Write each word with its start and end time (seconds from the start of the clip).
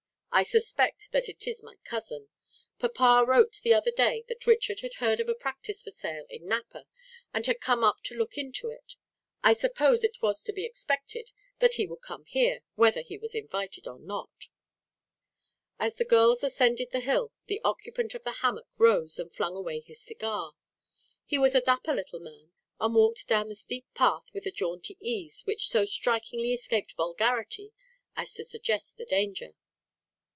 "I 0.33 0.43
suspect 0.43 1.09
that 1.11 1.27
it 1.27 1.45
is 1.45 1.61
my 1.61 1.75
cousin. 1.83 2.29
Papa 2.79 3.25
wrote 3.27 3.59
the 3.63 3.73
other 3.73 3.91
day 3.91 4.23
that 4.29 4.47
Richard 4.47 4.79
had 4.79 4.93
heard 4.95 5.19
of 5.19 5.27
a 5.27 5.35
practice 5.35 5.83
for 5.83 5.91
sale 5.91 6.25
in 6.29 6.45
Napa, 6.47 6.85
and 7.33 7.45
had 7.45 7.59
come 7.59 7.83
up 7.83 7.97
to 8.03 8.15
look 8.15 8.37
into 8.37 8.69
it. 8.69 8.95
I 9.43 9.51
suppose 9.51 10.05
it 10.05 10.21
was 10.21 10.41
to 10.43 10.53
be 10.53 10.63
expected 10.63 11.31
that 11.59 11.73
he 11.73 11.85
would 11.85 11.99
come 12.01 12.23
here, 12.23 12.61
whether 12.75 13.01
he 13.01 13.17
was 13.17 13.35
invited 13.35 13.89
or 13.89 13.99
not." 13.99 14.47
As 15.77 15.97
the 15.97 16.05
girls 16.05 16.45
ascended 16.45 16.91
the 16.91 17.01
hill, 17.01 17.33
the 17.47 17.59
occupant 17.65 18.15
of 18.15 18.23
the 18.23 18.31
hammock 18.39 18.67
rose 18.77 19.19
and 19.19 19.35
flung 19.35 19.57
away 19.57 19.81
his 19.81 20.01
cigar. 20.01 20.53
He 21.25 21.37
was 21.37 21.55
a 21.55 21.61
dapper 21.61 21.93
little 21.93 22.21
man, 22.21 22.53
and 22.79 22.95
walked 22.95 23.27
down 23.27 23.49
the 23.49 23.55
steep 23.55 23.85
path 23.95 24.31
with 24.33 24.45
a 24.45 24.51
jaunty 24.51 24.95
ease 25.01 25.41
which 25.45 25.67
so 25.67 25.83
strikingly 25.83 26.53
escaped 26.53 26.93
vulgarity 26.95 27.73
as 28.15 28.31
to 28.35 28.45
suggest 28.45 28.95
the 28.95 29.05
danger. 29.05 29.55